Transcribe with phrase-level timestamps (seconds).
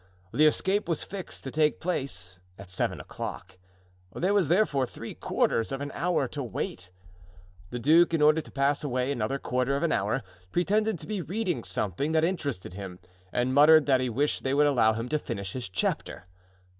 [0.33, 3.59] The escape was fixed to take place at seven o'clock;
[4.15, 6.89] there was therefore three quarters of an hour to wait.
[7.69, 11.21] The duke, in order to pass away another quarter of an hour, pretended to be
[11.21, 12.97] reading something that interested him
[13.31, 16.25] and muttered that he wished they would allow him to finish his chapter.